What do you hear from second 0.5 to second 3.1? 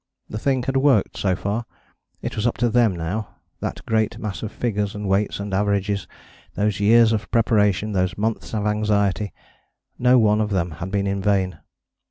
had worked so far, it was up to them